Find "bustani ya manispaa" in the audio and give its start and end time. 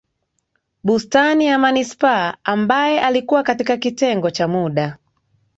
0.83-2.37